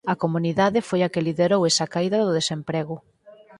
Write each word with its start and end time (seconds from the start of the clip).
A 0.13 0.15
comunidade 0.23 0.79
foi 0.89 1.01
a 1.03 1.11
que 1.13 1.25
liderou 1.27 1.61
esa 1.71 1.89
caída 1.93 2.17
do 2.21 2.35
desemprego. 2.39 2.95